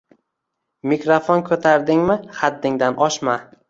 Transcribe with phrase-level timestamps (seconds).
[0.93, 3.43] mikrofon koʻtardingmi, haddingdan oshma.